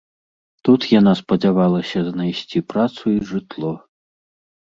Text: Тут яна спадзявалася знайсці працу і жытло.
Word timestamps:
Тут 0.69 0.87
яна 0.99 1.13
спадзявалася 1.19 1.99
знайсці 2.07 2.63
працу 2.75 3.01
і 3.19 3.23
жытло. 3.35 3.71